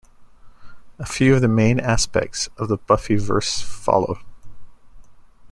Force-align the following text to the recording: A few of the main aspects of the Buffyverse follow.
A 0.97 1.05
few 1.05 1.35
of 1.35 1.41
the 1.41 1.47
main 1.47 1.79
aspects 1.79 2.49
of 2.57 2.69
the 2.69 2.79
Buffyverse 2.79 3.61
follow. 3.61 4.17